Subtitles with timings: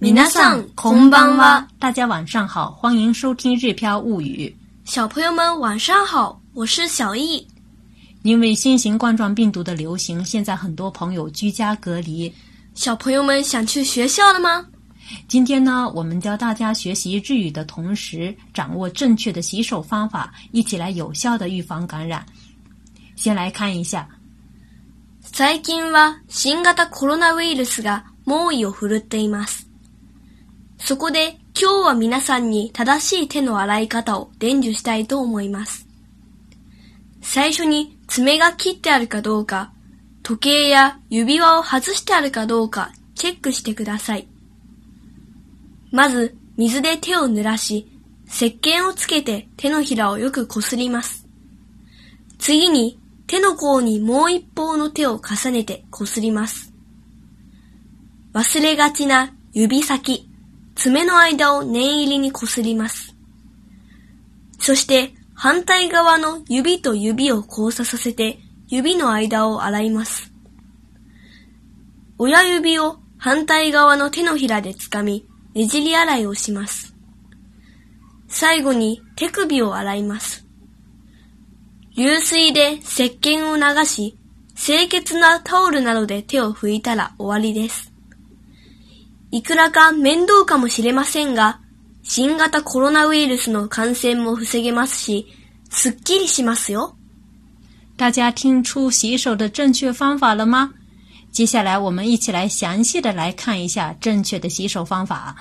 [0.00, 1.66] 米娜桑，洪邦吗？
[1.76, 4.46] 大家晚上好，欢迎收听《日飘物语》。
[4.90, 7.44] 小朋友们晚上好，我是小易。
[8.22, 12.32] 因为新型冠状病毒的流行，现在很多朋友居家隔离。
[12.76, 14.64] 小朋友们想去学校了吗？
[15.26, 22.24] 今天呢，我们教大家学习日语的同时，掌握正确的洗手方法，一起来有效的预防感染。
[23.16, 24.08] 先来看一下。
[25.32, 29.67] 最近は新型コロナウイルスが猛威を振るっています。
[30.78, 35.86] そこで今日は皆さんに正しい手の洗い方を伝授したいと思います。
[37.20, 39.72] 最初に爪が切ってあるかどうか、
[40.22, 44.28] 時計や指輪を外してあるかどうかチェックしてください。
[45.90, 47.88] まず水で手を濡らし、
[48.26, 51.26] 石鹸をつけて手のひらをよくこすります。
[52.38, 56.72] 次に手の甲にもう一方の手を重ねてこすります。
[58.32, 60.27] 忘れがちな指先、
[60.78, 63.16] 爪の間を念入りにこすります。
[64.60, 70.32] そして反対側の指と指を交差させて指の間を洗います。
[72.16, 76.94] 親指を反対側の手のひらで掴み、ねじり洗いをします。
[78.28, 80.46] 最後に手首を洗います。
[81.96, 84.16] 流水で石鹸を流し、
[84.54, 87.92] 清潔なタオルなどで手を拭いたら終わりです。
[89.30, 91.60] いくらか面倒かもしれませんが、
[92.02, 95.26] 新型コロナウイルスの感染も防げますし、
[95.68, 96.96] すっきりしますよ。
[97.98, 100.70] 大家听出洗手的正确方法了吗？
[101.30, 105.34] 接下来我们一起来详细的来看一下正确的洗手方法。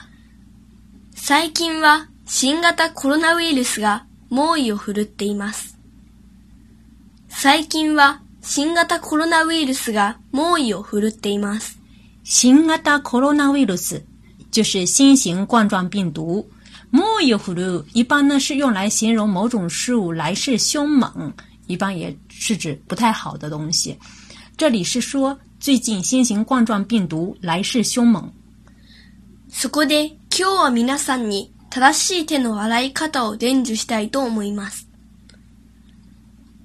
[1.16, 5.78] 最近は新型コロナウイルスが猛威を振るっています。
[7.30, 11.80] 最近は新型コロナウイルスが猛威を振るっています。
[12.30, 13.76] 新阿达科罗那病毒
[14.52, 16.46] 就是新型冠状病毒。
[16.92, 21.34] もう一フル一般呢是用来形容某种事物来势凶猛，
[21.68, 23.98] 一般也是指不太好的东西。
[24.58, 28.30] 这里是说最近新型冠状病毒来势凶猛。
[29.50, 34.86] そこで今日は皆さんに正しい手の洗い方を伝授したいと思います。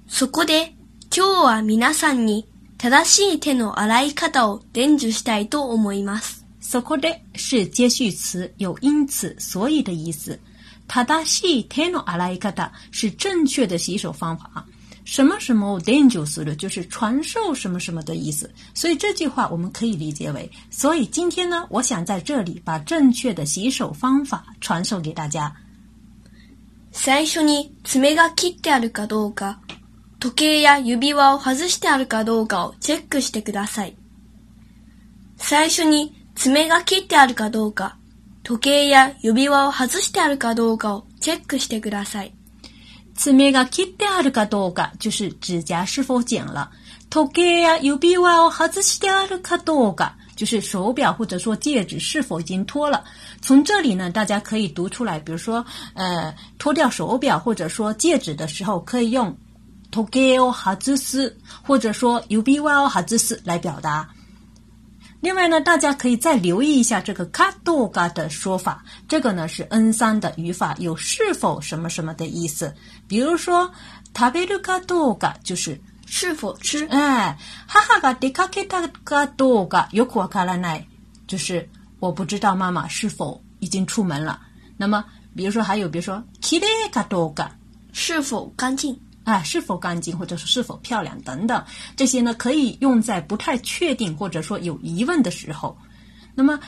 [0.09, 0.75] そこで
[1.15, 2.47] 今日は皆さんに。
[2.83, 6.45] 正しい手の洗い方を伝授したいと思います。
[6.59, 10.37] そこで是接续词，有因此、所以的意思。
[10.85, 14.49] 正しい手の洗い方是正确的洗手方法。
[15.05, 18.51] 什么什么 d a n g e 就是传授什么什么的意思。
[18.73, 25.55] 所以这句话我们可以理解为：所以今天呢，我想在这里把正确的洗手方法传授给大家。
[26.91, 29.59] 最初に爪が切ってあるかどうか
[30.23, 33.97] 時計や指輪を外してあるかどうかをチェックしてください。
[35.35, 37.97] 最初に爪が切ってあるかどうか、
[38.43, 42.33] 時計や指輪を外してあるかどうかをチェックしてください。
[43.15, 46.69] 爪が切ってあるかどうか就是指甲是否剪了。
[47.09, 53.03] 時計や指輪を外してあるかどうか就是手表或者说戒指是否已经脱了。
[53.41, 59.35] 从这里呢，大家可以读出来，比如说，呃，脱掉手表或者说戒指的时候，可以用
[59.93, 64.09] to g i o e 好姿势，或者说 u be well 好姿势来表达。
[65.21, 72.73] 另外呢，大家可以再留意一下这个 kado ga 的说法，这个呢是 N 三的语法，有是否什么什么的意思。
[73.07, 73.71] 比如说
[74.15, 77.37] ，tabelu kado ga 就是是否吃，哎，
[77.67, 80.83] 哈哈 ga dekake tado k a ga yoku ka ranai
[81.27, 84.41] 就是我不知道妈妈是否已经出门了。
[84.75, 85.05] 那么，
[85.37, 87.47] 比如说还有，比如说 kire kado ga
[87.93, 88.99] 是否干净？
[89.23, 91.63] 啊，是否干净，或者说是否漂亮等等，
[91.95, 95.77] 这些呢可以用在不太确定或者说有疑问的时候。
[96.35, 96.59] 那么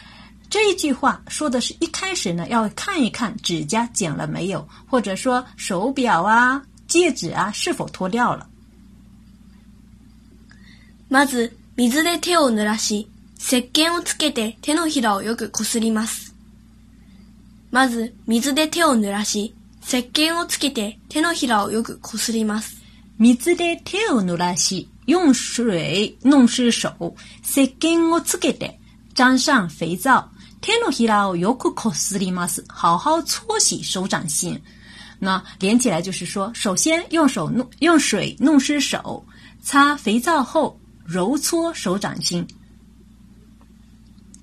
[0.49, 8.47] 这一句话说的是一开始呢要看一看指甲剪了没有，或者说手表啊、戒指啊是否脱掉了。
[11.07, 16.33] まず水で手を濡らし、石鹸をつけて手のひらをよくこすります。
[17.69, 19.53] まず水で手を濡らし。
[19.87, 22.81] 石鹸をつけて手のひらをよくこすります。
[23.19, 26.87] 水で手を濡らし、用水弄湿手。
[27.43, 28.79] 石鹸をつけて、
[29.13, 30.27] 沾上肥皂。
[30.61, 32.63] 手のひらをよくこすります。
[32.67, 34.59] 好好搓洗手掌心。
[35.19, 39.23] 那连起来就是说，首先用手弄用水弄湿手，
[39.63, 42.45] 擦肥皂后揉搓手掌心。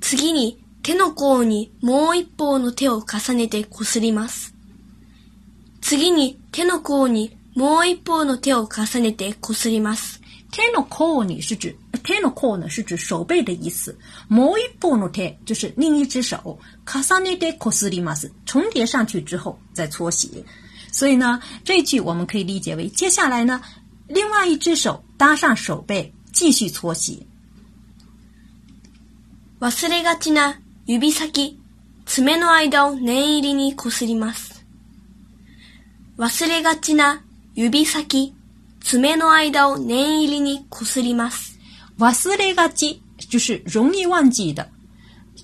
[0.00, 4.53] 次に手の甲にもう一方の手を重ねてこすります。
[5.82, 10.23] 次に手の甲にもう一方の手を重ねてこすります。
[10.52, 13.99] 手の甲に是指手の甲呢是指手背的意思。
[14.29, 16.38] もう一方の手就是另一只手。
[16.87, 18.32] 重ねてこすります。
[18.46, 20.44] 重叠上去之后再搓洗。
[20.90, 23.61] 所以呢，这一句我们可以理解为：接下来呢，
[24.08, 27.26] 另外一只手搭上手背，继续搓洗。
[29.61, 30.56] 忘れがちな
[30.87, 31.58] 指先、
[32.06, 34.52] 爪の間を念入りにこすります。
[36.19, 37.25] 忘れがちな
[37.55, 38.35] 指先、
[38.81, 41.59] 爪の間を年入りにこすります。
[41.99, 44.69] 忘れがち就是容易忘记的。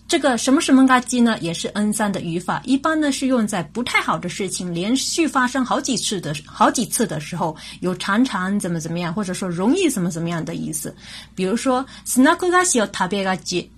[0.06, 1.38] 这个什么什么嘎机呢？
[1.40, 10.94] 也是 N 三的语法，一般呢是用在不太好的事情连续发生好几次的好几次的时候，有常常怎么怎么样，或者说容易怎么怎么样的意思。
[11.34, 13.68] 比如说スナックガシオ食べがち，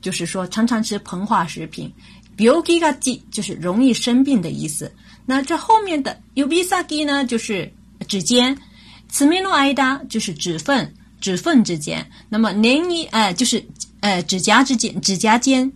[0.00, 1.92] 就是说常常吃膨化食品。
[2.36, 4.90] 病気がち，就是容易生病的意思。
[5.30, 7.70] 那这后面的 u b i s a k i 呢，就是
[8.08, 8.56] 指尖
[9.12, 12.10] ；cminuaida 就是指缝、指缝之间。
[12.30, 13.62] 那么 nengi 哎，就是
[14.00, 15.70] 呃指甲之间、指甲尖。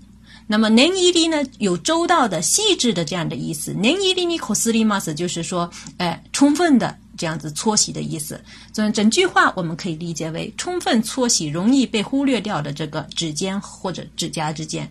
[0.46, 3.75] 那么 nengi 里呢，有周到的、细致的这样的意思。
[3.75, 8.40] nengi 里 ni koslimas 就是说，哎，充分的这样子搓洗的意思。
[8.72, 14.90] 所以整句话我们可以理解为：充分搓洗容易被忽略掉的这个指尖或者指甲之间。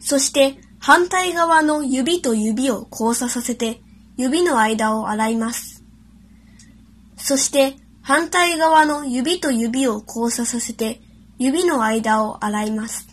[0.00, 0.54] Sustet。
[0.86, 3.80] 反対側の指と指を交差させて
[4.18, 5.82] 指の間を洗います。
[7.16, 11.00] そして反対側の指と指を交差させて
[11.38, 13.08] 指の間を洗います。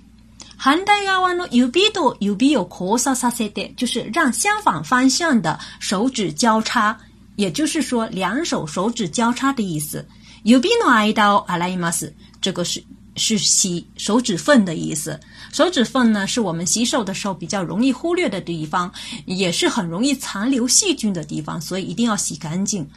[0.57, 6.97] 反対側の指と指を交差させて，就是让相反方向的手指交叉，
[7.38, 10.06] 也就是说两手手指交叉的意思。
[10.44, 12.13] 指の間を洗います。
[12.41, 12.83] 这个是
[13.15, 15.19] 是洗手指缝的意思。
[15.51, 18.91] 手指缝呢，是我们洗手的时候比较容易忽略的地方，
[19.25, 22.87] 也是很容易残留细菌的地方，所以一定要洗干净。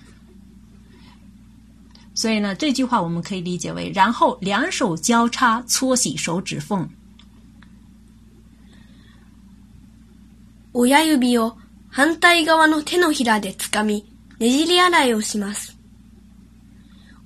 [2.15, 6.89] 所以呢，这句话我们可以理解为：然后两手交叉搓洗手指缝。
[10.73, 11.55] 親指を
[11.89, 14.05] 反対側の手のひらでつかみ、
[14.41, 15.73] ねじり洗いをします。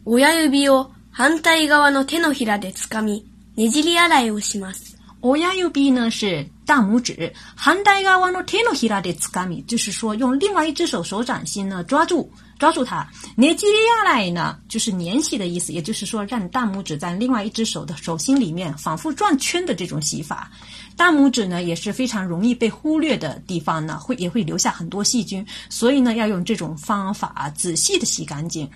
[0.05, 3.26] 親指を反対側の手のひらで掴み、
[3.56, 4.97] ねじり洗いをします。
[5.20, 13.05] 親指呢是大拇指，反対側の手のひらで掴み，就是说用另外一只手手掌心呢抓住，抓住它。
[13.37, 13.73] ねじり
[14.05, 20.49] 洗い呢就是捻洗的意思，也就是说让大拇指在另外一只手的手心里面反复转圈的这种洗法。
[20.97, 28.70] 大拇指呢也是非常容易被忽略的地方呢，会也会留下很多细菌，所以呢要用这种方法仔细的洗干净。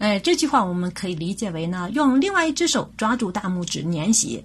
[0.00, 4.42] 哎，这句话我们可以理解为呢，用另外一只手抓住大拇指捻洗。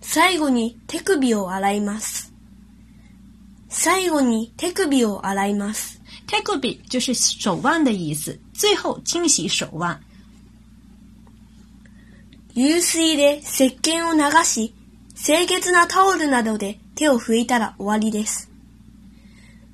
[0.00, 2.32] 最後に手首を洗います。
[3.68, 6.00] 最後に手首を洗います。
[6.26, 8.38] 手首就是手腕的意思。
[8.54, 10.00] 最後、清洗手腕。
[12.54, 14.74] 流水で石鹸を流し、
[15.14, 18.48] 清潔なタオルなどで手を拭いたら終わりです。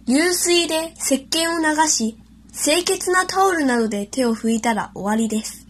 [0.06, 2.19] 流水で石鹸を流し、
[2.53, 5.67] 清潔的毛巾などで手を拭いたら終わりです。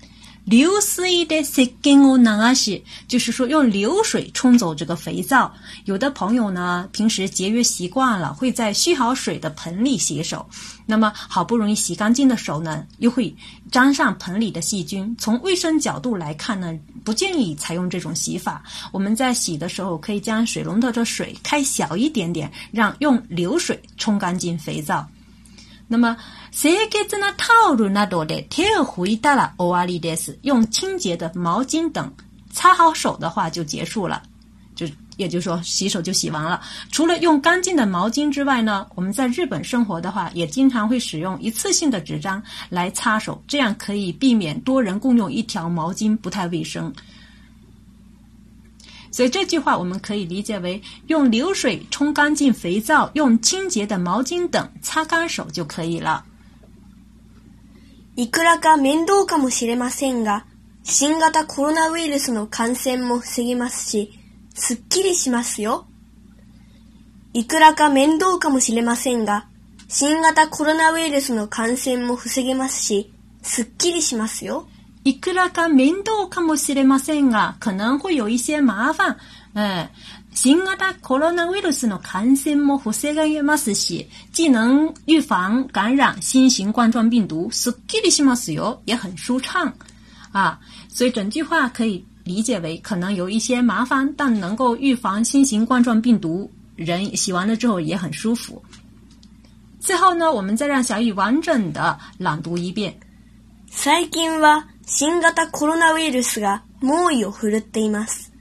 [0.47, 5.53] 流水で石鹸を流し，就是说用流水冲走这个肥皂。
[5.85, 10.49] 有的朋友呢，平时节约习惯了，会在蓄好水的盆里洗手。
[10.87, 13.35] 那么好不容易洗干净的手呢，又会
[13.71, 15.15] 沾上盆里的细菌。
[15.21, 18.65] 从卫生角度来看呢，不建议采用这种洗法。
[18.91, 25.06] 我们在洗的时候，可以将水龙头的水开小一点点，让用流水冲干净肥皂。
[25.91, 26.15] 那么
[26.53, 29.55] 谁给着那套路那多的，太回到了。
[29.57, 32.13] 欧阿利德斯用清洁的毛巾等
[32.53, 34.23] 擦好手的话就结束了，
[34.77, 36.61] 就也就是说洗手就洗完了。
[36.93, 46.93] 除了用干净的毛巾之外呢，我们在日本生活的话，也经常会使用一次性的纸张来擦手，这样可以避免多人共用一条毛巾不太卫生。
[49.19, 56.25] 所以这句话我们可以理解为：用流水冲干净肥皂，用清洁的毛巾等擦干手就可以了。
[58.17, 60.43] いくらか面倒かもしれませんが、
[60.84, 64.13] 新型コロナウイルスの感染も防げますし、
[64.55, 65.87] すっきりしますよ。
[67.34, 69.46] いくらか面倒かもしれませんが、
[69.89, 74.69] 新型コロナウイルスの感染も防げますし、すっきりしますよ。
[75.05, 79.17] いくらか面倒かもしれませんが，可能会有一些麻烦。
[79.55, 79.88] 嗯，
[80.32, 89.72] 新型的冠状病毒的感染も防せるすし，既能预防感染新型冠状病毒，使肌的细胞自由也很舒畅
[90.32, 90.58] 啊。
[90.88, 98.62] 所以整句话可以理解为可能有一些麻烦，但能够预防新型冠状病毒，人洗完了之后也很舒服。
[99.81, 102.94] 最后呢，我们再让小雨完整的朗读一遍。
[103.70, 108.33] 最近は新型コロナウイルスが猛威を振るっています。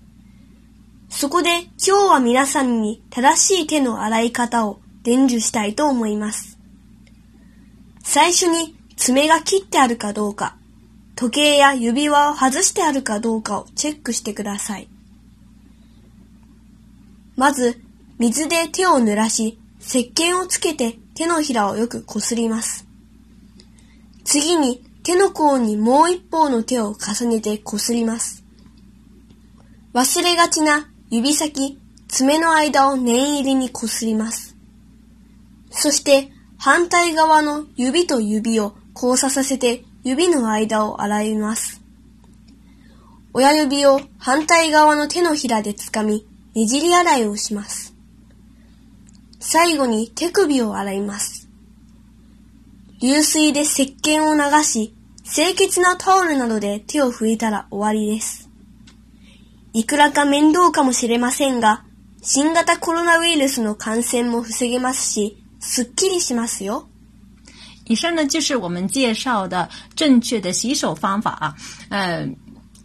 [1.10, 1.50] そこで
[1.86, 6.58] 今日は皆さんに正しい手の洗い方を伝授したいと思います。
[8.02, 10.56] 最初に爪が切ってあるかどうか、
[11.16, 14.88] 時計や指輪を外してあるかどうかをチェックしてください。
[17.36, 17.82] まず、
[18.20, 22.88] 水で手を濡らし、石鹸をつけて手のひらをよくこすります。
[24.24, 28.44] 次に手の甲にもう一方の手を重ねてこすります。
[29.94, 34.58] 忘れがちな指先、爪の間を念入りにこすります。
[35.72, 41.82] そして反対側の指と指を交差させて指の間を洗います。
[43.34, 47.96] 親指を反対側の手のひらで掴み、ねじり洗いをします。
[49.40, 51.48] 最後に手首を洗います。
[53.02, 54.94] 流水で石鹸を流し、
[55.30, 58.50] 清潔タオルなどで手を拭いたら終わりです。
[59.74, 61.84] いくらか面倒かもしれませんが、
[62.22, 66.88] 新型コロナウイルスの感染も防げますし、すっきりしますよ。
[67.88, 71.56] 以上呢就是我们介绍的正确的洗手方法啊。
[71.90, 72.28] 呃，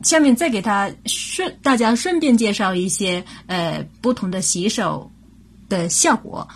[0.03, 5.09] 下面再给他顺大家顺便介绍一些呃不同的洗手
[5.69, 6.47] 的效果。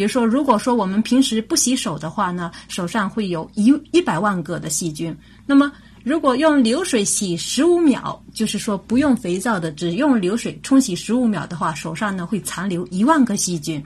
[0.00, 5.14] 比如说，如果说我们平时不洗手的话呢，手上会有一一百万个的细菌。
[5.44, 5.70] 那么，
[6.02, 13.84] 如果用流水洗十五秒，就是说不用肥皂的，只用流水冲洗十五秒的话，手上呢会残留一万个细菌。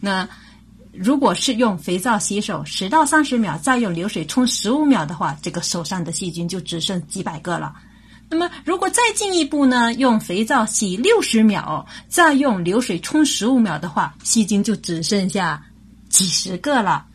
[0.00, 0.28] 那
[0.92, 7.74] 如果是用肥皂洗手十到三十秒，再用流水冲十五秒的话，这个手上的细菌就只剩几百个了。
[8.30, 15.62] 那么，如果再进一步呢，用肥皂洗六十秒，再用流水冲十五秒的话，细菌就只剩下
[16.08, 17.06] 几十个了。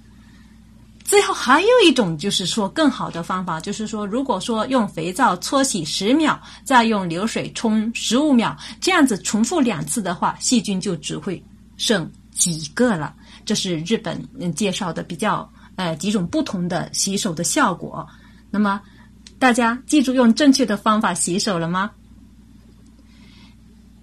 [1.03, 11.41] 最后还有一种就是说更好的方法，就是说，如果说用肥皂搓洗十秒，再用流水冲十五秒，这样子重复两次的话，细菌就只会
[11.77, 13.15] 剩几个了。
[13.43, 14.21] 这是日本
[14.53, 18.07] 介绍的比较呃几种不同的洗手的效果。
[18.51, 18.79] 那么。
[19.39, 21.91] 大家记住用正确的方法洗手了吗？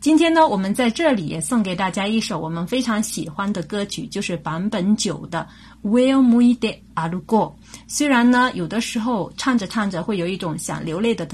[0.00, 5.46] 今天呢，我们在这里也送给大家一首我们非常喜欢的歌曲，就是坂本九的
[5.86, 7.54] 《Will Muide a r u g o
[7.86, 11.28] 虽然呢，有的时候唱着唱着会有一种想流泪的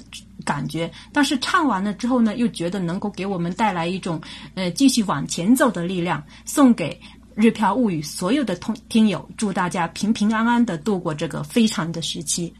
[0.44, 4.20] 感觉，但是唱完了之后呢，又觉得能够给我们带来一种
[4.54, 6.20] 呃继续往前走的力量。
[6.44, 6.92] 送给
[7.36, 12.52] 《日漂物语》所有的同听友，祝大家平平安安的度过这个非常的时期。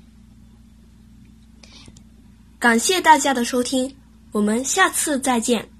[2.62, 3.92] 感谢大家的收听，
[4.30, 5.71] 我们下次再见。